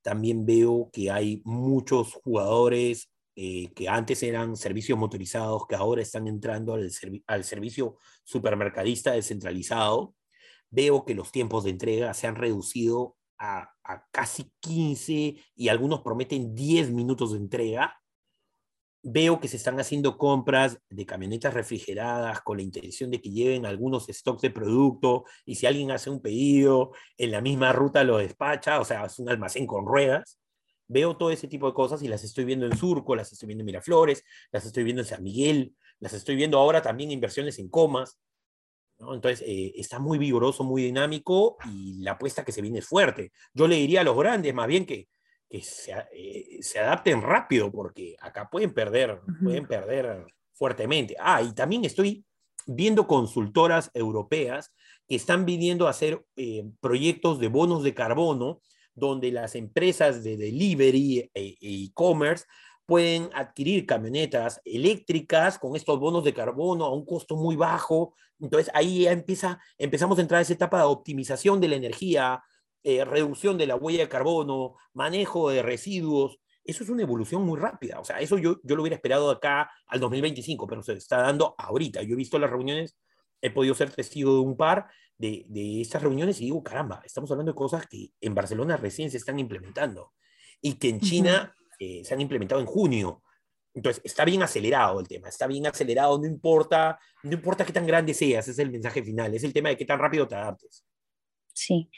También 0.00 0.46
veo 0.46 0.88
que 0.92 1.10
hay 1.10 1.42
muchos 1.44 2.14
jugadores 2.14 3.10
eh, 3.34 3.72
que 3.74 3.88
antes 3.88 4.22
eran 4.22 4.56
servicios 4.56 4.96
motorizados, 4.96 5.66
que 5.66 5.74
ahora 5.74 6.02
están 6.02 6.28
entrando 6.28 6.74
al, 6.74 6.88
al 7.26 7.42
servicio 7.42 7.96
supermercadista 8.22 9.12
descentralizado. 9.12 10.14
Veo 10.70 11.04
que 11.04 11.14
los 11.14 11.32
tiempos 11.32 11.64
de 11.64 11.70
entrega 11.70 12.14
se 12.14 12.28
han 12.28 12.36
reducido 12.36 13.16
a, 13.38 13.74
casi 14.10 14.52
15 14.60 15.36
y 15.54 15.68
algunos 15.68 16.02
prometen 16.02 16.54
10 16.54 16.92
minutos 16.92 17.32
de 17.32 17.38
entrega. 17.38 18.00
Veo 19.02 19.38
que 19.38 19.46
se 19.46 19.56
están 19.56 19.78
haciendo 19.78 20.18
compras 20.18 20.78
de 20.90 21.06
camionetas 21.06 21.54
refrigeradas 21.54 22.40
con 22.42 22.56
la 22.56 22.64
intención 22.64 23.10
de 23.10 23.20
que 23.20 23.30
lleven 23.30 23.64
algunos 23.64 24.06
stocks 24.08 24.42
de 24.42 24.50
producto 24.50 25.24
y 25.44 25.54
si 25.54 25.66
alguien 25.66 25.92
hace 25.92 26.10
un 26.10 26.20
pedido 26.20 26.92
en 27.16 27.30
la 27.30 27.40
misma 27.40 27.72
ruta 27.72 28.02
lo 28.02 28.18
despacha, 28.18 28.80
o 28.80 28.84
sea, 28.84 29.04
es 29.06 29.18
un 29.20 29.28
almacén 29.28 29.66
con 29.66 29.86
ruedas. 29.86 30.38
Veo 30.88 31.16
todo 31.16 31.30
ese 31.30 31.46
tipo 31.46 31.68
de 31.68 31.74
cosas 31.74 32.02
y 32.02 32.08
las 32.08 32.24
estoy 32.24 32.44
viendo 32.44 32.66
en 32.66 32.76
Surco, 32.76 33.14
las 33.14 33.32
estoy 33.32 33.46
viendo 33.46 33.62
en 33.62 33.66
Miraflores, 33.66 34.24
las 34.50 34.66
estoy 34.66 34.84
viendo 34.84 35.02
en 35.02 35.08
San 35.08 35.22
Miguel, 35.22 35.76
las 36.00 36.12
estoy 36.12 36.34
viendo 36.34 36.58
ahora 36.58 36.82
también 36.82 37.12
inversiones 37.12 37.58
en 37.58 37.68
comas. 37.68 38.18
Entonces, 38.98 39.42
eh, 39.46 39.74
está 39.76 40.00
muy 40.00 40.18
vigoroso, 40.18 40.64
muy 40.64 40.82
dinámico 40.82 41.56
y 41.72 42.02
la 42.02 42.12
apuesta 42.12 42.44
que 42.44 42.50
se 42.52 42.62
viene 42.62 42.80
es 42.80 42.86
fuerte. 42.86 43.32
Yo 43.54 43.68
le 43.68 43.76
diría 43.76 44.00
a 44.00 44.04
los 44.04 44.16
grandes 44.16 44.52
más 44.54 44.66
bien 44.66 44.86
que, 44.86 45.08
que 45.48 45.62
se, 45.62 45.92
eh, 46.12 46.58
se, 46.60 46.78
adapten 46.78 47.22
rápido 47.22 47.70
porque 47.72 48.16
acá 48.20 48.48
pueden 48.50 48.72
perder, 48.72 49.20
pueden 49.42 49.66
perder 49.66 50.26
fuertemente. 50.52 51.16
Ah, 51.18 51.42
y 51.42 51.52
también 51.54 51.84
estoy 51.84 52.24
viendo 52.66 53.06
consultoras 53.06 53.90
europeas 53.94 54.72
que 55.08 55.16
están 55.16 55.46
viniendo 55.46 55.86
a 55.86 55.90
hacer 55.90 56.22
eh, 56.36 56.64
proyectos 56.80 57.40
de 57.40 57.48
bonos 57.48 57.82
de 57.82 57.94
carbono 57.94 58.60
donde 58.94 59.32
las 59.32 59.54
empresas 59.54 60.22
de 60.22 60.36
delivery 60.36 61.30
e 61.32 61.56
e-commerce 61.60 62.44
pueden 62.84 63.30
adquirir 63.34 63.86
camionetas 63.86 64.60
eléctricas 64.64 65.58
con 65.58 65.76
estos 65.76 65.98
bonos 66.00 66.24
de 66.24 66.34
carbono 66.34 66.84
a 66.84 66.92
un 66.92 67.04
costo 67.04 67.36
muy 67.36 67.54
bajo. 67.54 68.14
Entonces 68.40 68.70
ahí 68.74 69.02
ya 69.02 69.12
empieza, 69.12 69.60
empezamos 69.76 70.18
a 70.18 70.22
entrar 70.22 70.38
a 70.38 70.42
esa 70.42 70.54
etapa 70.54 70.78
de 70.78 70.84
optimización 70.84 71.60
de 71.60 71.68
la 71.68 71.76
energía, 71.76 72.42
eh, 72.82 73.04
reducción 73.04 73.58
de 73.58 73.66
la 73.66 73.76
huella 73.76 74.00
de 74.00 74.08
carbono, 74.08 74.76
manejo 74.92 75.50
de 75.50 75.62
residuos. 75.62 76.38
Eso 76.64 76.84
es 76.84 76.90
una 76.90 77.02
evolución 77.02 77.42
muy 77.42 77.58
rápida. 77.58 78.00
O 78.00 78.04
sea, 78.04 78.20
eso 78.20 78.38
yo, 78.38 78.60
yo 78.62 78.76
lo 78.76 78.82
hubiera 78.82 78.96
esperado 78.96 79.30
acá 79.30 79.70
al 79.86 80.00
2025, 80.00 80.66
pero 80.66 80.82
se 80.82 80.94
está 80.94 81.18
dando 81.18 81.54
ahorita. 81.58 82.02
Yo 82.02 82.14
he 82.14 82.16
visto 82.16 82.38
las 82.38 82.50
reuniones, 82.50 82.96
he 83.40 83.50
podido 83.50 83.74
ser 83.74 83.90
testigo 83.90 84.34
de 84.34 84.40
un 84.40 84.56
par 84.56 84.88
de, 85.16 85.44
de 85.48 85.80
estas 85.80 86.02
reuniones 86.02 86.40
y 86.40 86.44
digo, 86.44 86.62
caramba, 86.62 87.02
estamos 87.04 87.30
hablando 87.30 87.52
de 87.52 87.56
cosas 87.56 87.86
que 87.86 88.12
en 88.20 88.34
Barcelona 88.34 88.76
recién 88.76 89.10
se 89.10 89.16
están 89.16 89.38
implementando 89.38 90.12
y 90.60 90.74
que 90.74 90.88
en 90.88 91.00
China 91.00 91.54
eh, 91.78 92.02
se 92.04 92.14
han 92.14 92.20
implementado 92.20 92.60
en 92.60 92.66
junio. 92.66 93.22
Entonces, 93.74 94.02
está 94.04 94.24
bien 94.24 94.42
acelerado 94.42 94.98
el 94.98 95.06
tema, 95.06 95.28
está 95.28 95.46
bien 95.46 95.66
acelerado, 95.66 96.18
no 96.18 96.26
importa, 96.26 96.98
no 97.22 97.32
importa 97.32 97.64
qué 97.64 97.72
tan 97.72 97.86
grande 97.86 98.12
seas, 98.12 98.48
es 98.48 98.58
el 98.58 98.70
mensaje 98.70 99.02
final, 99.02 99.32
es 99.34 99.44
el 99.44 99.52
tema 99.52 99.68
de 99.68 99.76
qué 99.76 99.84
tan 99.84 99.98
rápido 99.98 100.26
te 100.26 100.34
adaptes. 100.34 100.84
Sí. 101.52 101.88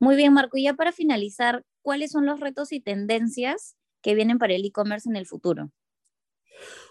Muy 0.00 0.16
bien, 0.16 0.32
Marco. 0.32 0.56
Y 0.56 0.64
ya 0.64 0.74
para 0.74 0.92
finalizar, 0.92 1.62
¿cuáles 1.82 2.10
son 2.10 2.26
los 2.26 2.40
retos 2.40 2.72
y 2.72 2.80
tendencias 2.80 3.76
que 4.02 4.14
vienen 4.14 4.38
para 4.38 4.54
el 4.54 4.64
e-commerce 4.64 5.08
en 5.08 5.16
el 5.16 5.26
futuro? 5.26 5.70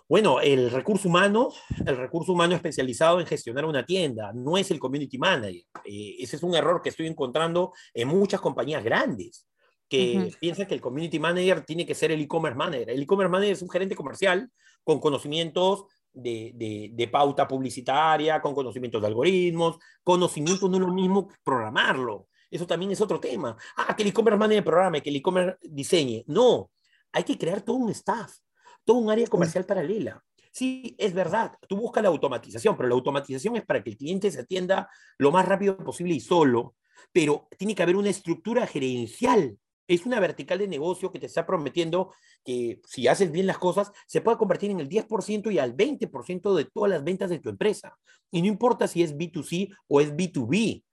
Bueno, 0.07 0.39
el 0.41 0.71
recurso 0.71 1.09
humano, 1.09 1.49
el 1.85 1.97
recurso 1.97 2.33
humano 2.33 2.55
especializado 2.55 3.19
en 3.19 3.27
gestionar 3.27 3.65
una 3.65 3.85
tienda, 3.85 4.31
no 4.33 4.57
es 4.57 4.71
el 4.71 4.79
community 4.79 5.17
manager. 5.17 5.63
Eh, 5.85 6.15
ese 6.19 6.35
es 6.35 6.43
un 6.43 6.55
error 6.55 6.81
que 6.81 6.89
estoy 6.89 7.07
encontrando 7.07 7.73
en 7.93 8.07
muchas 8.07 8.41
compañías 8.41 8.83
grandes 8.83 9.47
que 9.87 10.31
piensa 10.39 10.67
que 10.67 10.75
el 10.75 10.81
community 10.81 11.17
manager 11.17 11.65
tiene 11.65 11.83
que 11.83 11.95
ser 11.95 12.11
el 12.11 12.21
e-commerce 12.21 12.55
manager. 12.55 12.91
El 12.91 13.01
e-commerce 13.01 13.31
manager 13.31 13.53
es 13.53 13.61
un 13.63 13.71
gerente 13.71 13.95
comercial 13.95 14.51
con 14.83 14.99
conocimientos 14.99 15.85
de, 16.13 16.91
de, 16.93 17.07
pauta 17.07 17.47
publicitaria, 17.47 18.39
con 18.39 18.53
conocimientos 18.53 19.01
de 19.01 19.07
algoritmos, 19.07 19.79
conocimiento 20.03 20.69
no 20.69 20.77
es 20.77 20.81
lo 20.81 20.93
mismo 20.93 21.27
que 21.27 21.35
programarlo. 21.43 22.27
Eso 22.49 22.67
también 22.67 22.91
es 22.91 23.01
otro 23.01 23.19
tema. 23.19 23.55
Ah, 23.77 23.95
que 23.95 24.03
el 24.03 24.09
e-commerce 24.09 24.37
manager 24.37 24.63
programe, 24.63 25.01
que 25.01 25.09
el 25.09 25.15
e-commerce 25.17 25.57
diseñe. 25.61 26.23
No, 26.27 26.71
hay 27.11 27.23
que 27.23 27.37
crear 27.37 27.61
todo 27.61 27.77
un 27.77 27.89
staff, 27.89 28.37
todo 28.83 28.97
un 28.97 29.09
área 29.09 29.27
comercial 29.27 29.65
paralela. 29.65 30.23
Sí, 30.51 30.95
es 30.97 31.13
verdad, 31.13 31.53
tú 31.67 31.77
buscas 31.77 32.01
la 32.01 32.09
automatización, 32.09 32.75
pero 32.75 32.89
la 32.89 32.95
automatización 32.95 33.55
es 33.55 33.65
para 33.65 33.83
que 33.83 33.91
el 33.91 33.97
cliente 33.97 34.31
se 34.31 34.41
atienda 34.41 34.89
lo 35.17 35.31
más 35.31 35.47
rápido 35.47 35.77
posible 35.77 36.15
y 36.15 36.19
solo, 36.19 36.75
pero 37.11 37.47
tiene 37.57 37.75
que 37.75 37.83
haber 37.83 37.95
una 37.95 38.09
estructura 38.09 38.65
gerencial 38.65 39.57
es 39.89 40.05
una 40.05 40.19
vertical 40.19 40.59
de 40.59 40.67
negocio 40.67 41.11
que 41.11 41.17
te 41.17 41.25
está 41.25 41.47
prometiendo 41.47 42.13
que 42.45 42.79
si 42.85 43.07
haces 43.07 43.31
bien 43.31 43.47
las 43.47 43.57
cosas, 43.57 43.91
se 44.05 44.21
puede 44.21 44.37
convertir 44.37 44.69
en 44.69 44.79
el 44.79 44.87
10% 44.87 45.51
y 45.51 45.57
al 45.57 45.75
20% 45.75 46.55
de 46.55 46.65
todas 46.65 46.91
las 46.91 47.03
ventas 47.03 47.31
de 47.31 47.39
tu 47.39 47.49
empresa. 47.49 47.97
Y 48.29 48.41
no 48.41 48.47
importa 48.47 48.87
si 48.87 49.01
es 49.01 49.17
B2C 49.17 49.75
o 49.87 49.99
es 49.99 50.15
B2B. 50.15 50.83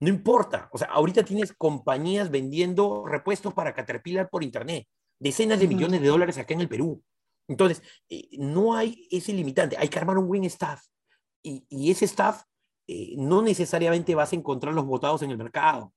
No 0.00 0.08
importa. 0.08 0.68
O 0.72 0.78
sea, 0.78 0.88
ahorita 0.88 1.24
tienes 1.24 1.52
compañías 1.52 2.30
vendiendo 2.30 3.04
repuestos 3.06 3.54
para 3.54 3.74
Caterpillar 3.74 4.28
por 4.28 4.44
Internet. 4.44 4.86
Decenas 5.18 5.58
de 5.58 5.68
millones 5.68 6.00
de 6.02 6.08
dólares 6.08 6.36
acá 6.38 6.54
en 6.54 6.60
el 6.60 6.68
Perú. 6.68 7.02
Entonces, 7.48 7.82
eh, 8.08 8.28
no 8.38 8.74
hay 8.74 9.08
ese 9.10 9.32
limitante. 9.32 9.76
Hay 9.78 9.88
que 9.88 9.98
armar 9.98 10.18
un 10.18 10.28
buen 10.28 10.44
staff. 10.44 10.82
Y, 11.42 11.90
ese 11.90 12.06
staff 12.06 12.42
eh, 12.88 13.14
no 13.16 13.40
necesariamente 13.40 14.14
vas 14.14 14.32
a 14.32 14.36
encontrar 14.36 14.74
los 14.74 14.84
votados 14.84 15.22
en 15.22 15.30
el 15.30 15.38
mercado. 15.38 15.92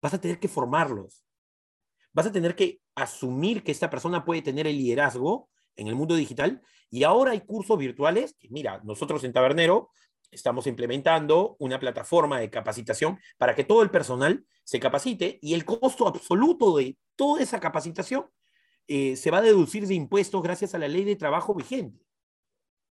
Vas 0.00 0.14
a 0.14 0.20
tener 0.20 0.38
que 0.38 0.48
formarlos 0.48 1.24
vas 2.14 2.26
a 2.26 2.32
tener 2.32 2.54
que 2.54 2.80
asumir 2.94 3.62
que 3.62 3.72
esta 3.72 3.90
persona 3.90 4.24
puede 4.24 4.40
tener 4.40 4.66
el 4.66 4.78
liderazgo 4.78 5.50
en 5.76 5.88
el 5.88 5.96
mundo 5.96 6.14
digital. 6.14 6.62
Y 6.88 7.02
ahora 7.02 7.32
hay 7.32 7.40
cursos 7.40 7.76
virtuales 7.76 8.36
mira, 8.48 8.80
nosotros 8.84 9.24
en 9.24 9.32
Tabernero 9.32 9.90
estamos 10.34 10.66
implementando 10.66 11.56
una 11.58 11.78
plataforma 11.78 12.38
de 12.38 12.50
capacitación 12.50 13.18
para 13.38 13.54
que 13.54 13.64
todo 13.64 13.82
el 13.82 13.90
personal 13.90 14.44
se 14.64 14.80
capacite 14.80 15.38
y 15.40 15.54
el 15.54 15.64
costo 15.64 16.08
absoluto 16.08 16.76
de 16.76 16.96
toda 17.16 17.42
esa 17.42 17.60
capacitación 17.60 18.26
eh, 18.86 19.16
se 19.16 19.30
va 19.30 19.38
a 19.38 19.42
deducir 19.42 19.86
de 19.86 19.94
impuestos 19.94 20.42
gracias 20.42 20.74
a 20.74 20.78
la 20.78 20.88
ley 20.88 21.04
de 21.04 21.16
trabajo 21.16 21.54
vigente. 21.54 22.04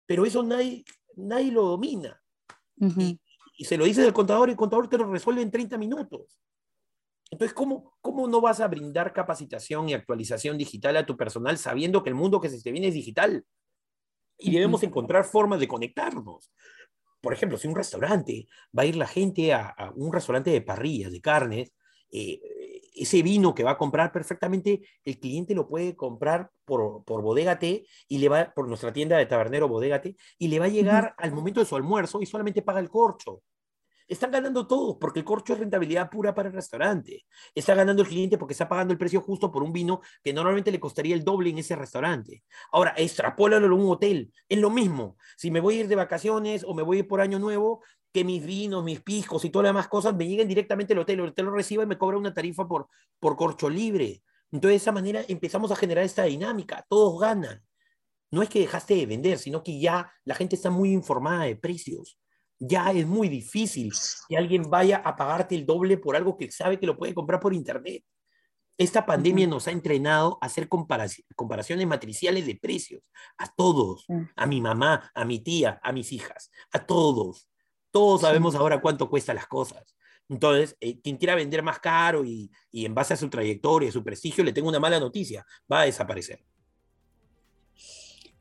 Pero 0.06 0.24
eso 0.24 0.42
nadie, 0.42 0.84
nadie 1.16 1.52
lo 1.52 1.62
domina. 1.62 2.22
y, 2.76 3.20
y, 3.56 3.64
se 3.64 3.76
lo 3.76 3.84
dice 3.84 4.04
el 4.04 4.12
contador 4.12 4.48
y 4.48 4.52
el 4.52 4.56
contador 4.56 4.88
te 4.88 4.98
lo 4.98 5.10
resuelve 5.10 5.42
en 5.42 5.50
30 5.50 5.76
minutos. 5.78 6.40
Entonces, 7.30 7.54
¿cómo, 7.54 7.96
¿cómo 8.02 8.28
no 8.28 8.42
vas 8.42 8.60
a 8.60 8.68
brindar 8.68 9.14
capacitación 9.14 9.88
y 9.88 9.94
actualización 9.94 10.58
digital 10.58 10.98
a 10.98 11.06
tu 11.06 11.16
personal 11.16 11.56
sabiendo 11.56 12.02
que 12.02 12.10
el 12.10 12.14
mundo 12.14 12.40
que 12.40 12.50
se 12.50 12.60
te 12.60 12.70
viene 12.70 12.88
es 12.88 12.94
digital? 12.94 13.46
Y 14.36 14.52
debemos 14.52 14.82
encontrar 14.82 15.24
formas 15.24 15.58
de 15.58 15.68
conectarnos. 15.68 16.50
Por 17.22 17.32
ejemplo, 17.32 17.56
si 17.56 17.68
un 17.68 17.76
restaurante 17.76 18.48
va 18.76 18.82
a 18.82 18.86
ir 18.86 18.96
la 18.96 19.06
gente 19.06 19.54
a, 19.54 19.74
un 19.94 20.12
restaurante 20.12 20.50
de 20.50 20.60
parrillas, 20.60 21.12
de 21.12 21.20
carnes, 21.20 21.72
eh, 22.10 22.40
ese 22.94 23.22
vino 23.22 23.54
que 23.54 23.64
va 23.64 23.72
a 23.72 23.78
comprar 23.78 24.12
perfectamente, 24.12 24.82
el 25.04 25.18
cliente 25.18 25.54
lo 25.54 25.68
puede 25.68 25.96
comprar 25.96 26.50
por, 26.64 27.04
por 27.04 27.22
Bodega 27.22 27.58
T 27.58 27.86
y 28.08 28.18
le 28.18 28.28
va 28.28 28.52
por 28.54 28.68
nuestra 28.68 28.92
tienda 28.92 29.16
de 29.16 29.26
tabernero 29.26 29.68
Bodega 29.68 30.02
T 30.02 30.16
y 30.38 30.48
le 30.48 30.58
va 30.58 30.66
a 30.66 30.68
llegar 30.68 31.14
al 31.16 31.32
momento 31.32 31.60
de 31.60 31.66
su 31.66 31.76
almuerzo 31.76 32.20
y 32.20 32.26
solamente 32.26 32.60
paga 32.60 32.80
el 32.80 32.90
corcho 32.90 33.42
Están 34.12 34.30
ganando 34.30 34.66
todos 34.66 34.98
porque 35.00 35.20
el 35.20 35.24
corcho 35.24 35.54
es 35.54 35.58
rentabilidad 35.58 36.10
pura 36.10 36.34
para 36.34 36.50
el 36.50 36.54
restaurante. 36.54 37.24
Está 37.54 37.74
ganando 37.74 38.02
el 38.02 38.08
cliente 38.08 38.36
porque 38.36 38.52
está 38.52 38.68
pagando 38.68 38.92
el 38.92 38.98
precio 38.98 39.22
justo 39.22 39.50
por 39.50 39.62
un 39.62 39.72
vino 39.72 40.02
que 40.22 40.34
normalmente 40.34 40.70
le 40.70 40.78
costaría 40.78 41.14
el 41.14 41.24
doble 41.24 41.48
en 41.48 41.56
ese 41.56 41.76
restaurante. 41.76 42.44
Ahora, 42.72 42.92
extrapólalo 42.94 43.66
a 43.66 43.74
un 43.74 43.90
hotel. 43.90 44.30
Es 44.50 44.58
lo 44.58 44.68
mismo. 44.68 45.16
Si 45.38 45.50
me 45.50 45.60
voy 45.60 45.78
a 45.78 45.80
ir 45.80 45.88
de 45.88 45.96
vacaciones 45.96 46.62
o 46.62 46.74
me 46.74 46.82
voy 46.82 46.98
a 46.98 47.00
ir 47.00 47.08
por 47.08 47.22
año 47.22 47.38
nuevo, 47.38 47.82
que 48.12 48.22
mis 48.22 48.44
vinos, 48.44 48.84
mis 48.84 49.00
piscos 49.00 49.46
y 49.46 49.50
todas 49.50 49.64
las 49.64 49.70
demás 49.70 49.88
cosas 49.88 50.14
me 50.14 50.28
lleguen 50.28 50.46
directamente 50.46 50.92
al 50.92 50.98
hotel. 50.98 51.20
El 51.20 51.28
hotel 51.28 51.46
lo 51.46 51.52
reciba 51.52 51.82
y 51.82 51.86
me 51.86 51.96
cobra 51.96 52.18
una 52.18 52.34
tarifa 52.34 52.68
por, 52.68 52.88
por 53.18 53.34
corcho 53.34 53.70
libre. 53.70 54.22
Entonces, 54.50 54.72
de 54.72 54.76
esa 54.76 54.92
manera 54.92 55.24
empezamos 55.26 55.72
a 55.72 55.76
generar 55.76 56.04
esta 56.04 56.24
dinámica. 56.24 56.84
Todos 56.86 57.18
ganan. 57.18 57.62
No 58.30 58.42
es 58.42 58.50
que 58.50 58.60
dejaste 58.60 58.94
de 58.94 59.06
vender, 59.06 59.38
sino 59.38 59.62
que 59.62 59.80
ya 59.80 60.12
la 60.24 60.34
gente 60.34 60.56
está 60.56 60.68
muy 60.68 60.92
informada 60.92 61.44
de 61.44 61.56
precios 61.56 62.18
ya 62.64 62.92
es 62.92 63.06
muy 63.06 63.28
difícil 63.28 63.92
que 64.28 64.36
alguien 64.36 64.62
vaya 64.70 64.98
a 64.98 65.16
pagarte 65.16 65.56
el 65.56 65.66
doble 65.66 65.96
por 65.98 66.14
algo 66.14 66.36
que 66.36 66.48
sabe 66.52 66.78
que 66.78 66.86
lo 66.86 66.96
puede 66.96 67.12
comprar 67.12 67.40
por 67.40 67.52
internet. 67.52 68.04
Esta 68.78 69.04
pandemia 69.04 69.48
nos 69.48 69.66
ha 69.66 69.72
entrenado 69.72 70.38
a 70.40 70.46
hacer 70.46 70.68
comparaciones 70.68 71.86
matriciales 71.86 72.46
de 72.46 72.54
precios 72.54 73.02
a 73.36 73.52
todos, 73.52 74.06
a 74.36 74.46
mi 74.46 74.60
mamá, 74.60 75.10
a 75.12 75.24
mi 75.24 75.40
tía, 75.40 75.80
a 75.82 75.92
mis 75.92 76.12
hijas, 76.12 76.52
a 76.72 76.86
todos. 76.86 77.48
Todos 77.90 78.20
sabemos 78.20 78.54
ahora 78.54 78.80
cuánto 78.80 79.10
cuestan 79.10 79.36
las 79.36 79.48
cosas. 79.48 79.96
Entonces, 80.28 80.76
eh, 80.80 81.00
quien 81.00 81.16
quiera 81.16 81.34
vender 81.34 81.64
más 81.64 81.80
caro 81.80 82.24
y, 82.24 82.50
y 82.70 82.86
en 82.86 82.94
base 82.94 83.12
a 83.12 83.16
su 83.16 83.28
trayectoria, 83.28 83.90
su 83.90 84.04
prestigio, 84.04 84.44
le 84.44 84.52
tengo 84.52 84.68
una 84.68 84.80
mala 84.80 85.00
noticia, 85.00 85.44
va 85.70 85.80
a 85.80 85.84
desaparecer. 85.84 86.44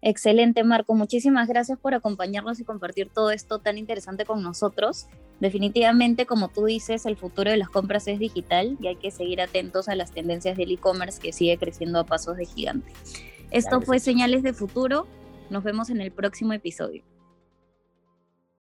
Excelente, 0.01 0.63
Marco. 0.63 0.95
Muchísimas 0.95 1.47
gracias 1.47 1.77
por 1.77 1.93
acompañarnos 1.93 2.59
y 2.59 2.63
compartir 2.63 3.09
todo 3.13 3.29
esto 3.29 3.59
tan 3.59 3.77
interesante 3.77 4.25
con 4.25 4.41
nosotros. 4.41 5.07
Definitivamente, 5.39 6.25
como 6.25 6.49
tú 6.49 6.65
dices, 6.65 7.05
el 7.05 7.17
futuro 7.17 7.51
de 7.51 7.57
las 7.57 7.69
compras 7.69 8.07
es 8.07 8.17
digital 8.17 8.77
y 8.79 8.87
hay 8.87 8.95
que 8.95 9.11
seguir 9.11 9.41
atentos 9.41 9.89
a 9.89 9.95
las 9.95 10.11
tendencias 10.11 10.57
del 10.57 10.71
e-commerce 10.71 11.21
que 11.21 11.33
sigue 11.33 11.57
creciendo 11.57 11.99
a 11.99 12.05
pasos 12.05 12.37
de 12.37 12.45
gigante. 12.45 12.91
Esto 13.51 13.81
fue 13.81 13.99
Señales 13.99 14.43
de 14.43 14.53
Futuro. 14.53 15.07
Nos 15.49 15.63
vemos 15.63 15.89
en 15.89 16.01
el 16.01 16.11
próximo 16.11 16.53
episodio. 16.53 17.03